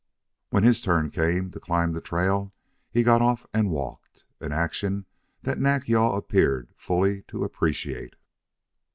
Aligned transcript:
When 0.49 0.63
his 0.63 0.81
turn 0.81 1.11
came 1.11 1.51
to 1.51 1.59
climb 1.59 1.91
the 1.91 2.01
trail 2.01 2.55
he 2.89 3.03
got 3.03 3.21
off 3.21 3.45
and 3.53 3.69
walked, 3.69 4.23
an 4.39 4.51
action 4.51 5.05
that 5.43 5.59
Nack 5.59 5.87
yal 5.87 6.15
appeared 6.15 6.69
fully 6.75 7.21
to 7.27 7.43
appreciate. 7.43 8.15